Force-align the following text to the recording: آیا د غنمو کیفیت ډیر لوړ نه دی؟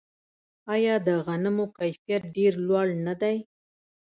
آیا 0.73 0.95
د 1.07 1.09
غنمو 1.25 1.65
کیفیت 1.77 2.23
ډیر 2.35 2.51
لوړ 2.67 2.87
نه 3.05 3.13
دی؟ 3.21 3.37